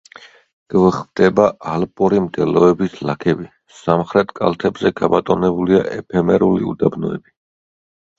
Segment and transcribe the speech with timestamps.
[0.73, 1.43] გვხვდება
[1.73, 3.45] ალპური მდელოების ლაქები;
[3.81, 7.35] სამხრეთ კალთებზე გაბატონებულია ეფემერული უდაბნოები.